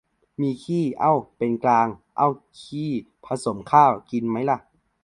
[0.41, 2.27] มีขี้ เอ้า เป็นกลาง เอา
[2.61, 2.89] ขี้
[3.25, 4.59] ผสมข้าว กินมั้ยล่ะ